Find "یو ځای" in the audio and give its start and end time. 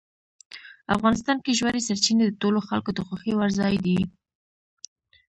3.51-3.75